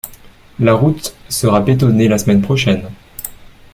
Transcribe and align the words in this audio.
la 0.57 0.73
route 0.73 1.15
sera 1.29 1.59
bétonné 1.61 2.07
la 2.07 2.17
semaine 2.17 2.41
prochaine 2.41 2.89